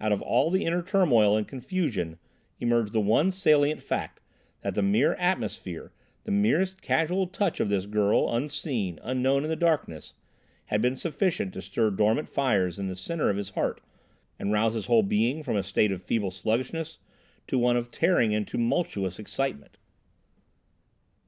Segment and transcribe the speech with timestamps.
[0.00, 2.18] Out of all the inner turmoil and confusion
[2.58, 4.18] emerged the one salient fact
[4.62, 5.92] that the mere atmosphere,
[6.24, 10.14] the merest casual touch, of this girl, unseen, unknown in the darkness,
[10.64, 13.80] had been sufficient to stir dormant fires in the centre of his heart,
[14.36, 16.98] and rouse his whole being from a state of feeble sluggishness
[17.46, 19.76] to one of tearing and tumultuous excitement.